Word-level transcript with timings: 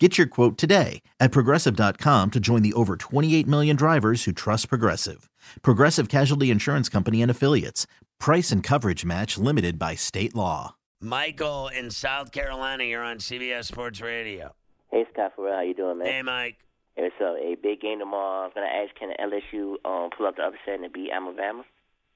Get 0.00 0.18
your 0.18 0.26
quote 0.26 0.58
today 0.58 1.02
at 1.20 1.30
progressive.com 1.30 2.32
to 2.32 2.40
join 2.40 2.62
the 2.62 2.72
over 2.72 2.96
28 2.96 3.46
million 3.46 3.76
drivers 3.76 4.24
who 4.24 4.32
trust 4.32 4.68
Progressive. 4.68 5.30
Progressive 5.62 6.08
Casualty 6.08 6.50
Insurance 6.50 6.88
Company 6.88 7.22
and 7.22 7.30
Affiliates. 7.30 7.86
Price 8.18 8.50
and 8.50 8.60
coverage 8.60 9.04
match 9.04 9.38
limited 9.38 9.78
by 9.78 9.94
state 9.94 10.34
law. 10.34 10.74
Michael 11.00 11.68
in 11.68 11.92
South 11.92 12.32
Carolina, 12.32 12.82
you're 12.82 13.04
on 13.04 13.18
CBS 13.18 13.66
Sports 13.66 14.00
Radio. 14.00 14.52
Hey 14.90 15.04
Scott 15.12 15.32
Ferrall, 15.36 15.54
how 15.54 15.60
you 15.62 15.74
doing, 15.74 15.98
man? 15.98 16.06
Hey, 16.08 16.22
Mike. 16.22 16.56
Hey, 16.96 17.10
so 17.18 17.36
a 17.36 17.56
big 17.62 17.80
game 17.80 18.00
tomorrow. 18.00 18.46
I'm 18.46 18.50
gonna 18.52 18.66
ask, 18.66 18.94
can 18.96 19.12
LSU 19.20 19.74
um, 19.84 20.10
pull 20.16 20.26
up 20.26 20.36
the 20.36 20.42
upset 20.42 20.82
and 20.82 20.92
beat 20.92 21.10
Alabama? 21.12 21.64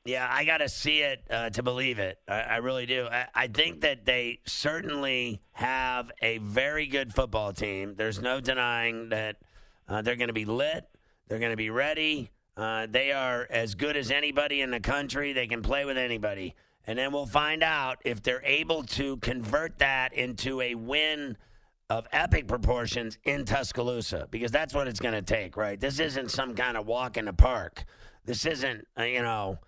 Yeah, 0.04 0.26
I 0.30 0.44
got 0.44 0.58
to 0.58 0.68
see 0.68 1.00
it 1.00 1.22
uh, 1.30 1.50
to 1.50 1.62
believe 1.62 1.98
it. 1.98 2.18
I, 2.26 2.40
I 2.40 2.56
really 2.56 2.86
do. 2.86 3.06
I, 3.10 3.26
I 3.34 3.46
think 3.48 3.82
that 3.82 4.06
they 4.06 4.40
certainly 4.46 5.42
have 5.52 6.10
a 6.22 6.38
very 6.38 6.86
good 6.86 7.12
football 7.12 7.52
team. 7.52 7.94
There's 7.96 8.20
no 8.20 8.40
denying 8.40 9.10
that 9.10 9.36
uh, 9.86 10.00
they're 10.02 10.16
going 10.16 10.28
to 10.28 10.34
be 10.34 10.46
lit. 10.46 10.88
They're 11.28 11.38
going 11.38 11.52
to 11.52 11.56
be 11.56 11.70
ready. 11.70 12.30
Uh, 12.56 12.86
they 12.90 13.12
are 13.12 13.46
as 13.50 13.74
good 13.74 13.96
as 13.96 14.10
anybody 14.10 14.62
in 14.62 14.70
the 14.70 14.80
country. 14.80 15.32
They 15.32 15.46
can 15.46 15.62
play 15.62 15.84
with 15.84 15.98
anybody. 15.98 16.54
And 16.86 16.98
then 16.98 17.12
we'll 17.12 17.26
find 17.26 17.62
out 17.62 17.98
if 18.04 18.22
they're 18.22 18.42
able 18.44 18.82
to 18.84 19.18
convert 19.18 19.78
that 19.78 20.14
into 20.14 20.62
a 20.62 20.74
win 20.74 21.36
of 21.90 22.06
epic 22.12 22.48
proportions 22.48 23.18
in 23.24 23.44
Tuscaloosa, 23.44 24.26
because 24.30 24.50
that's 24.50 24.74
what 24.74 24.88
it's 24.88 25.00
going 25.00 25.14
to 25.14 25.22
take, 25.22 25.56
right? 25.56 25.78
This 25.78 26.00
isn't 26.00 26.30
some 26.30 26.54
kind 26.54 26.76
of 26.78 26.86
walk 26.86 27.16
in 27.18 27.26
the 27.26 27.32
park. 27.32 27.84
This 28.24 28.46
isn't, 28.46 28.86
uh, 28.98 29.04
you 29.04 29.22
know, 29.22 29.58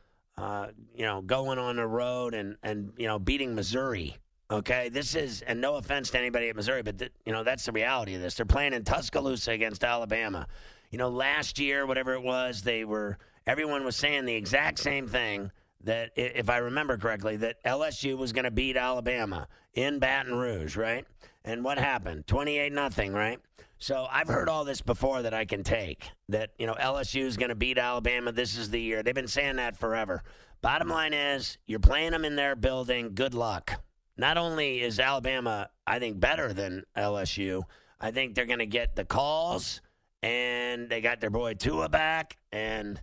uh, 0.41 0.69
you 0.95 1.05
know, 1.05 1.21
going 1.21 1.59
on 1.59 1.77
the 1.77 1.87
road 1.87 2.35
and 2.35 2.57
and 2.63 2.93
you 2.97 3.07
know 3.07 3.19
beating 3.19 3.55
Missouri. 3.55 4.17
Okay, 4.51 4.89
this 4.89 5.15
is, 5.15 5.43
and 5.43 5.61
no 5.61 5.77
offense 5.77 6.11
to 6.11 6.19
anybody 6.19 6.49
at 6.49 6.57
Missouri, 6.57 6.83
but 6.83 6.99
th- 6.99 7.13
you 7.25 7.33
know 7.33 7.45
that's 7.45 7.67
the 7.67 7.73
reality 7.73 8.15
of 8.15 8.23
this. 8.23 8.35
They're 8.35 8.47
playing 8.47 8.73
in 8.73 8.83
Tuscaloosa 8.83 9.53
against 9.53 9.85
Alabama. 9.85 10.49
You 10.91 10.99
know, 10.99 11.09
last 11.09 11.59
year, 11.61 11.87
whatever 11.87 12.15
it 12.15 12.23
was, 12.23 12.63
they 12.63 12.85
were 12.85 13.19
everyone 13.47 13.85
was 13.85 13.97
saying 13.97 14.25
the 14.25 14.35
exact 14.35 14.79
same 14.79 15.07
thing. 15.07 15.53
That 15.83 16.11
if 16.15 16.51
I 16.51 16.59
remember 16.59 16.99
correctly, 16.99 17.37
that 17.39 17.63
LSU 17.65 18.17
was 18.17 18.33
going 18.33 18.45
to 18.45 18.51
beat 18.51 18.77
Alabama 18.77 19.49
in 19.73 19.99
Baton 19.99 20.35
Rouge, 20.35 20.77
right? 20.77 21.07
And 21.45 21.65
what 21.65 21.79
happened? 21.79 22.27
Twenty-eight 22.27 22.73
nothing, 22.73 23.13
right? 23.15 23.39
So 23.79 24.07
I've 24.11 24.29
heard 24.29 24.51
all 24.51 24.65
this 24.65 24.83
before 24.83 25.23
that 25.23 25.33
I 25.33 25.47
can 25.47 25.65
take. 25.65 26.11
That 26.29 26.51
you 26.59 26.67
know 26.67 26.75
LSU 26.75 27.23
is 27.23 27.39
going 27.39 27.49
to 27.49 27.55
beat 27.55 27.79
Alabama. 27.79 28.31
This 28.31 28.59
is 28.59 28.69
the 28.69 28.81
year. 28.81 29.03
They've 29.03 29.15
been 29.15 29.27
saying 29.27 29.57
that 29.57 29.79
forever. 29.79 30.23
Bottom 30.61 30.89
line 30.89 31.15
is 31.15 31.57
you're 31.67 31.81
playing 31.81 32.11
them 32.11 32.27
in 32.27 32.37
their 32.37 32.55
building. 32.55 33.15
Good 33.15 33.33
luck. 33.33 33.83
Not 34.19 34.37
only 34.37 34.83
is 34.83 35.01
Alabama, 35.01 35.71
I 35.87 35.99
think, 35.99 36.21
better 36.21 36.53
than 36.53 36.85
LSU. 36.95 37.63
I 37.99 38.11
think 38.11 38.35
they're 38.35 38.45
going 38.45 38.59
to 38.59 38.67
get 38.67 38.95
the 38.95 39.07
calls, 39.07 39.81
and 40.23 40.91
they 40.91 41.01
got 41.01 41.21
their 41.23 41.31
boy 41.31 41.55
Tua 41.55 41.89
back. 41.89 42.37
And 42.53 43.01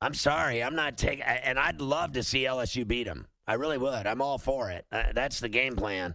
I'm 0.00 0.14
sorry, 0.14 0.62
I'm 0.62 0.74
not 0.74 0.98
taking. 0.98 1.24
And 1.24 1.58
I'd 1.58 1.80
love 1.80 2.12
to 2.12 2.22
see 2.22 2.44
LSU 2.44 2.86
beat 2.86 3.04
them. 3.04 3.26
I 3.46 3.54
really 3.54 3.78
would. 3.78 4.06
I'm 4.06 4.20
all 4.20 4.38
for 4.38 4.70
it. 4.70 4.86
Uh, 4.90 5.04
that's 5.14 5.40
the 5.40 5.48
game 5.48 5.76
plan. 5.76 6.14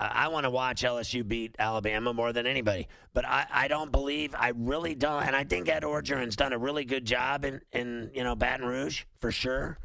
I 0.00 0.28
want 0.28 0.44
to 0.44 0.50
watch 0.50 0.82
LSU 0.82 1.26
beat 1.26 1.56
Alabama 1.58 2.14
more 2.14 2.32
than 2.32 2.46
anybody. 2.46 2.86
But 3.14 3.24
I, 3.26 3.46
I 3.50 3.68
don't 3.68 3.90
believe, 3.90 4.32
I 4.38 4.52
really 4.54 4.94
don't. 4.94 5.24
And 5.24 5.34
I 5.34 5.42
think 5.42 5.68
Ed 5.68 5.82
Orgeron's 5.82 6.36
done 6.36 6.52
a 6.52 6.58
really 6.58 6.84
good 6.84 7.04
job 7.04 7.44
in, 7.44 7.60
in, 7.72 8.12
you 8.14 8.22
know, 8.22 8.36
Baton 8.36 8.64
Rouge 8.64 9.04
for 9.18 9.32
sure. 9.32 9.78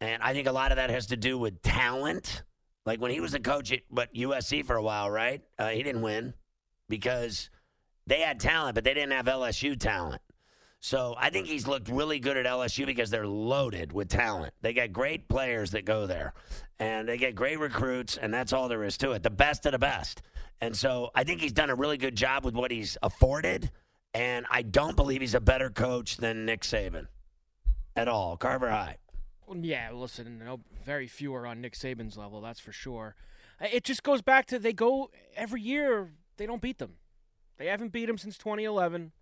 And 0.00 0.22
I 0.22 0.32
think 0.32 0.48
a 0.48 0.52
lot 0.52 0.72
of 0.72 0.76
that 0.76 0.88
has 0.88 1.08
to 1.08 1.16
do 1.18 1.36
with 1.36 1.60
talent. 1.60 2.42
Like 2.86 3.02
when 3.02 3.10
he 3.10 3.20
was 3.20 3.34
a 3.34 3.40
coach 3.40 3.70
at 3.70 3.80
what 3.90 4.14
USC 4.14 4.64
for 4.64 4.76
a 4.76 4.82
while, 4.82 5.10
right? 5.10 5.42
Uh, 5.58 5.68
he 5.68 5.82
didn't 5.82 6.02
win 6.02 6.32
because 6.88 7.50
they 8.06 8.20
had 8.20 8.40
talent, 8.40 8.74
but 8.74 8.84
they 8.84 8.94
didn't 8.94 9.12
have 9.12 9.26
LSU 9.26 9.78
talent. 9.78 10.22
So 10.84 11.14
I 11.16 11.30
think 11.30 11.46
he's 11.46 11.66
looked 11.66 11.88
really 11.88 12.20
good 12.20 12.36
at 12.36 12.44
LSU 12.44 12.84
because 12.84 13.08
they're 13.08 13.26
loaded 13.26 13.94
with 13.94 14.10
talent. 14.10 14.52
They 14.60 14.74
got 14.74 14.92
great 14.92 15.28
players 15.30 15.70
that 15.70 15.86
go 15.86 16.06
there, 16.06 16.34
and 16.78 17.08
they 17.08 17.16
get 17.16 17.34
great 17.34 17.58
recruits, 17.58 18.18
and 18.18 18.34
that's 18.34 18.52
all 18.52 18.68
there 18.68 18.84
is 18.84 18.98
to 18.98 19.12
it. 19.12 19.22
The 19.22 19.30
best 19.30 19.64
of 19.64 19.72
the 19.72 19.78
best. 19.78 20.20
And 20.60 20.76
so 20.76 21.08
I 21.14 21.24
think 21.24 21.40
he's 21.40 21.54
done 21.54 21.70
a 21.70 21.74
really 21.74 21.96
good 21.96 22.14
job 22.14 22.44
with 22.44 22.54
what 22.54 22.70
he's 22.70 22.98
afforded, 23.02 23.70
and 24.12 24.44
I 24.50 24.60
don't 24.60 24.94
believe 24.94 25.22
he's 25.22 25.34
a 25.34 25.40
better 25.40 25.70
coach 25.70 26.18
than 26.18 26.44
Nick 26.44 26.60
Saban 26.60 27.06
at 27.96 28.06
all. 28.06 28.36
Carver 28.36 28.68
High. 28.68 28.98
Yeah, 29.50 29.88
listen, 29.94 30.42
no, 30.44 30.60
very 30.84 31.06
few 31.06 31.34
are 31.34 31.46
on 31.46 31.62
Nick 31.62 31.76
Saban's 31.76 32.18
level, 32.18 32.42
that's 32.42 32.60
for 32.60 32.72
sure. 32.72 33.14
It 33.58 33.84
just 33.84 34.02
goes 34.02 34.20
back 34.20 34.44
to 34.48 34.58
they 34.58 34.74
go 34.74 35.10
every 35.34 35.62
year, 35.62 36.10
they 36.36 36.44
don't 36.44 36.60
beat 36.60 36.76
them. 36.76 36.96
They 37.56 37.68
haven't 37.68 37.92
beat 37.92 38.04
them 38.04 38.18
since 38.18 38.36
2011. 38.36 39.12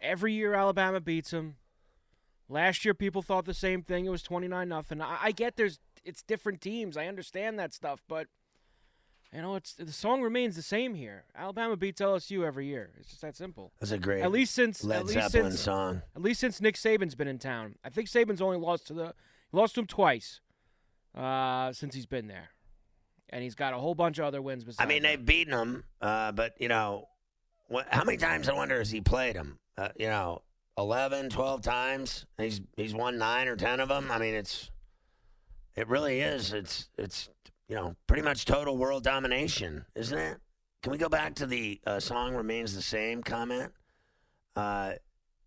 Every 0.00 0.32
year 0.32 0.54
Alabama 0.54 1.00
beats 1.00 1.30
them. 1.30 1.56
Last 2.48 2.84
year 2.84 2.94
people 2.94 3.22
thought 3.22 3.44
the 3.44 3.54
same 3.54 3.82
thing. 3.82 4.06
It 4.06 4.10
was 4.10 4.22
29 4.22 4.68
nothing. 4.68 5.02
I, 5.02 5.18
I 5.24 5.32
get 5.32 5.56
there's 5.56 5.78
it's 6.04 6.22
different 6.22 6.60
teams. 6.60 6.96
I 6.96 7.06
understand 7.06 7.58
that 7.58 7.74
stuff, 7.74 8.02
but 8.08 8.28
you 9.32 9.42
know, 9.42 9.56
it's 9.56 9.74
the 9.74 9.92
song 9.92 10.22
remains 10.22 10.56
the 10.56 10.62
same 10.62 10.94
here. 10.94 11.24
Alabama 11.36 11.76
beats 11.76 12.00
LSU 12.00 12.46
every 12.46 12.66
year. 12.66 12.90
It's 12.98 13.10
just 13.10 13.20
that 13.20 13.36
simple. 13.36 13.72
That's 13.78 13.92
a 13.92 13.98
great 13.98 14.22
At 14.22 14.32
least 14.32 14.54
since 14.54 14.82
Led 14.82 15.00
at 15.00 15.06
least 15.06 15.18
Zeppelin 15.30 15.52
since, 15.52 15.60
song. 15.60 16.02
At 16.16 16.22
least 16.22 16.40
since 16.40 16.60
Nick 16.62 16.76
Saban's 16.76 17.14
been 17.14 17.28
in 17.28 17.38
town. 17.38 17.74
I 17.84 17.90
think 17.90 18.08
Saban's 18.08 18.40
only 18.40 18.56
lost 18.56 18.86
to 18.86 18.94
the 18.94 19.14
he 19.50 19.56
lost 19.56 19.74
to 19.74 19.80
him 19.80 19.86
twice 19.86 20.40
uh, 21.14 21.72
since 21.72 21.94
he's 21.94 22.06
been 22.06 22.26
there, 22.28 22.50
and 23.30 23.42
he's 23.42 23.54
got 23.54 23.74
a 23.74 23.78
whole 23.78 23.94
bunch 23.94 24.18
of 24.18 24.24
other 24.24 24.40
wins. 24.40 24.64
Besides 24.64 24.84
I 24.84 24.86
mean, 24.86 25.02
they've 25.02 25.24
beaten 25.24 25.52
him, 25.52 25.84
uh, 26.00 26.32
but, 26.32 26.54
you 26.58 26.68
know, 26.68 27.08
how 27.90 28.04
many 28.04 28.18
times 28.18 28.48
I 28.48 28.54
wonder 28.54 28.78
has 28.78 28.90
he 28.90 29.00
played 29.00 29.36
him? 29.36 29.58
Uh, 29.76 29.88
you 29.96 30.08
know, 30.08 30.42
11, 30.76 31.30
12 31.30 31.62
times. 31.62 32.26
He's 32.38 32.60
he's 32.76 32.94
won 32.94 33.18
nine 33.18 33.48
or 33.48 33.56
ten 33.56 33.80
of 33.80 33.88
them. 33.88 34.10
I 34.10 34.18
mean, 34.18 34.34
it's 34.34 34.70
it 35.76 35.88
really 35.88 36.20
is. 36.20 36.52
It's 36.52 36.88
it's 36.96 37.28
you 37.68 37.76
know 37.76 37.96
pretty 38.06 38.22
much 38.22 38.44
total 38.44 38.76
world 38.76 39.04
domination, 39.04 39.84
isn't 39.94 40.18
it? 40.18 40.38
Can 40.82 40.92
we 40.92 40.98
go 40.98 41.08
back 41.08 41.34
to 41.36 41.46
the 41.46 41.80
uh, 41.86 42.00
song 42.00 42.34
remains 42.34 42.74
the 42.74 42.82
same 42.82 43.22
comment? 43.22 43.72
Uh, 44.54 44.92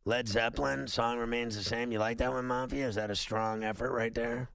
Led 0.04 0.28
Zeppelin 0.28 0.88
song 0.88 1.20
remains 1.20 1.56
the 1.56 1.64
same. 1.64 1.92
You 1.92 2.00
like 2.00 2.18
that 2.18 2.32
one, 2.32 2.46
Mafia? 2.46 2.88
Is 2.88 2.96
that 2.96 3.12
a 3.12 3.16
strong 3.16 3.64
effort 3.64 3.92
right 3.92 4.14
there? 4.14 4.50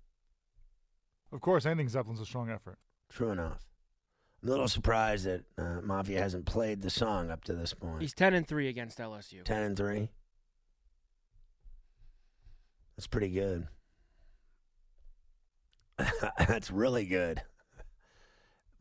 Of 1.33 1.41
course, 1.41 1.67
anything 1.67 1.89
Zeppelin's 1.89 2.21
a 2.21 2.27
strong 2.27 2.51
effort. 2.51 2.79
True 3.09 3.31
enough. 3.31 3.65
I'm 4.43 4.49
a 4.49 4.53
little 4.53 4.69
surprised 4.69 5.25
that 5.27 5.43
uh, 5.59 5.81
Mafia 5.83 6.21
hasn't 6.21 6.45
played 6.47 6.83
the 6.83 6.91
song 6.91 7.31
up 7.31 7.45
to 7.45 7.55
this 7.55 7.75
point. 7.75 8.01
he's 8.03 8.15
ten 8.15 8.35
and 8.35 8.47
three 8.47 8.69
against 8.69 8.99
LSU. 8.99 9.43
Ten 9.45 9.63
and 9.63 9.77
three. 9.77 10.11
That's 12.97 13.07
pretty 13.07 13.31
good. 13.31 13.67
That's 16.39 16.71
really 16.71 17.07
good. 17.07 17.43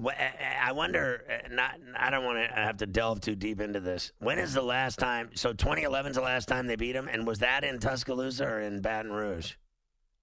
I 0.05 0.73
wonder. 0.73 1.23
uh, 1.29 1.47
Not. 1.53 1.75
I 1.97 2.09
don't 2.09 2.25
want 2.25 2.37
to 2.37 2.53
have 2.53 2.77
to 2.77 2.85
delve 2.85 3.21
too 3.21 3.35
deep 3.35 3.61
into 3.61 3.79
this. 3.79 4.11
When 4.19 4.39
is 4.39 4.53
the 4.53 4.61
last 4.61 4.99
time? 4.99 5.29
So 5.35 5.53
2011 5.53 6.11
is 6.11 6.15
the 6.17 6.21
last 6.21 6.47
time 6.49 6.67
they 6.67 6.75
beat 6.75 6.95
him, 6.95 7.07
and 7.07 7.25
was 7.25 7.39
that 7.39 7.63
in 7.63 7.79
Tuscaloosa 7.79 8.45
or 8.45 8.59
in 8.59 8.81
Baton 8.81 9.11
Rouge? 9.13 9.53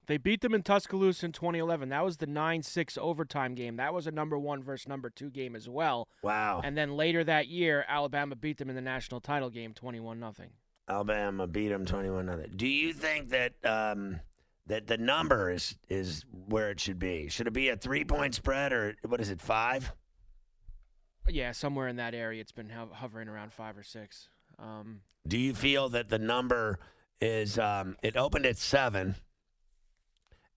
They 0.06 0.16
beat 0.16 0.40
them 0.40 0.54
in 0.54 0.62
Tuscaloosa 0.62 1.26
in 1.26 1.32
2011. 1.32 1.88
That 1.90 2.04
was 2.04 2.16
the 2.16 2.26
9-6 2.26 2.98
overtime 2.98 3.54
game. 3.54 3.76
That 3.76 3.94
was 3.94 4.06
a 4.06 4.10
number 4.10 4.36
one 4.38 4.62
versus 4.62 4.88
number 4.88 5.10
two 5.10 5.30
game 5.30 5.54
as 5.54 5.68
well. 5.68 6.08
Wow. 6.22 6.60
And 6.64 6.76
then 6.76 6.96
later 6.96 7.22
that 7.24 7.46
year, 7.46 7.84
Alabama 7.88 8.34
beat 8.34 8.58
them 8.58 8.68
in 8.68 8.74
the 8.74 8.82
national 8.82 9.20
title 9.20 9.48
game, 9.50 9.74
21 9.74 10.18
nothing. 10.18 10.50
Alabama 10.88 11.46
beat 11.46 11.68
them 11.68 11.86
21 11.86 12.26
nothing. 12.26 12.52
Do 12.56 12.66
you 12.66 12.92
think 12.92 13.30
that 13.30 13.52
um, 13.64 14.20
that 14.66 14.88
the 14.88 14.98
number 14.98 15.50
is 15.50 15.76
is 15.88 16.24
where 16.46 16.70
it 16.70 16.80
should 16.80 16.98
be? 16.98 17.28
Should 17.28 17.46
it 17.46 17.52
be 17.52 17.68
a 17.68 17.76
three 17.76 18.04
point 18.04 18.34
spread 18.34 18.72
or 18.72 18.96
what 19.06 19.20
is 19.20 19.30
it 19.30 19.40
five? 19.40 19.92
Yeah, 21.28 21.52
somewhere 21.52 21.86
in 21.86 21.96
that 21.96 22.14
area, 22.14 22.40
it's 22.40 22.52
been 22.52 22.68
hovering 22.68 23.28
around 23.28 23.52
five 23.52 23.78
or 23.78 23.84
six. 23.84 24.28
Um, 24.58 25.02
Do 25.26 25.38
you 25.38 25.54
feel 25.54 25.88
that 25.90 26.08
the 26.08 26.18
number 26.18 26.80
is 27.20 27.58
um, 27.60 27.96
it 28.02 28.16
opened 28.16 28.44
at 28.44 28.58
seven, 28.58 29.14